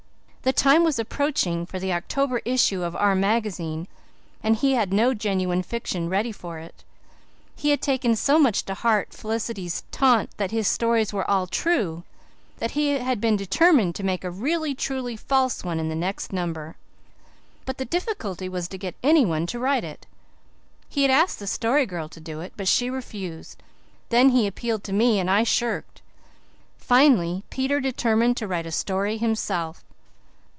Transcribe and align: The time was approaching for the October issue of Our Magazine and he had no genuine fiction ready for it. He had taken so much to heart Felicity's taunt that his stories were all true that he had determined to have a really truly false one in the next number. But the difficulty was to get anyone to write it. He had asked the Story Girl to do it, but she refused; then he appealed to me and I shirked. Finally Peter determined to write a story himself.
The 0.43 0.51
time 0.53 0.83
was 0.83 0.97
approaching 0.97 1.67
for 1.67 1.77
the 1.77 1.93
October 1.93 2.41
issue 2.45 2.81
of 2.81 2.95
Our 2.95 3.13
Magazine 3.13 3.87
and 4.41 4.55
he 4.55 4.71
had 4.73 4.91
no 4.91 5.13
genuine 5.13 5.61
fiction 5.61 6.09
ready 6.09 6.31
for 6.31 6.57
it. 6.57 6.83
He 7.55 7.69
had 7.69 7.79
taken 7.79 8.15
so 8.15 8.39
much 8.39 8.65
to 8.65 8.73
heart 8.73 9.13
Felicity's 9.13 9.83
taunt 9.91 10.35
that 10.37 10.49
his 10.49 10.67
stories 10.67 11.13
were 11.13 11.29
all 11.29 11.45
true 11.45 12.03
that 12.57 12.71
he 12.71 12.87
had 12.87 13.21
determined 13.21 13.93
to 13.93 14.03
have 14.03 14.23
a 14.23 14.31
really 14.31 14.73
truly 14.73 15.15
false 15.15 15.63
one 15.63 15.79
in 15.79 15.89
the 15.89 15.95
next 15.95 16.33
number. 16.33 16.75
But 17.67 17.77
the 17.77 17.85
difficulty 17.85 18.49
was 18.49 18.67
to 18.69 18.79
get 18.79 18.95
anyone 19.03 19.45
to 19.45 19.59
write 19.59 19.83
it. 19.83 20.07
He 20.89 21.03
had 21.03 21.11
asked 21.11 21.37
the 21.37 21.45
Story 21.45 21.85
Girl 21.85 22.09
to 22.09 22.19
do 22.19 22.41
it, 22.41 22.53
but 22.57 22.67
she 22.67 22.89
refused; 22.89 23.61
then 24.09 24.29
he 24.29 24.47
appealed 24.47 24.83
to 24.85 24.91
me 24.91 25.19
and 25.19 25.29
I 25.29 25.43
shirked. 25.43 26.01
Finally 26.79 27.43
Peter 27.51 27.79
determined 27.79 28.37
to 28.37 28.47
write 28.47 28.65
a 28.65 28.71
story 28.71 29.17
himself. 29.19 29.83